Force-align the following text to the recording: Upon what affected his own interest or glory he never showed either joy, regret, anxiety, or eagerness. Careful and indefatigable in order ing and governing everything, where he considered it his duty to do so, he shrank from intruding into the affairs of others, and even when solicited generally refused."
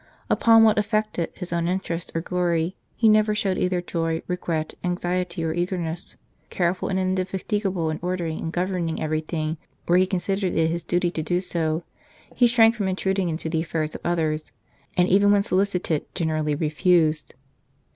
Upon 0.31 0.63
what 0.63 0.79
affected 0.79 1.29
his 1.35 1.53
own 1.53 1.67
interest 1.67 2.11
or 2.15 2.21
glory 2.21 2.75
he 2.95 3.07
never 3.07 3.35
showed 3.35 3.59
either 3.59 3.83
joy, 3.83 4.23
regret, 4.25 4.73
anxiety, 4.83 5.43
or 5.43 5.53
eagerness. 5.53 6.15
Careful 6.49 6.89
and 6.89 6.97
indefatigable 6.97 7.91
in 7.91 7.99
order 8.01 8.25
ing 8.25 8.39
and 8.39 8.51
governing 8.51 8.99
everything, 8.99 9.57
where 9.85 9.99
he 9.99 10.07
considered 10.07 10.55
it 10.55 10.69
his 10.71 10.83
duty 10.83 11.11
to 11.11 11.21
do 11.21 11.39
so, 11.39 11.83
he 12.33 12.47
shrank 12.47 12.73
from 12.73 12.87
intruding 12.87 13.29
into 13.29 13.47
the 13.47 13.61
affairs 13.61 13.93
of 13.93 14.01
others, 14.03 14.51
and 14.97 15.07
even 15.07 15.31
when 15.31 15.43
solicited 15.43 16.03
generally 16.15 16.55
refused." 16.55 17.35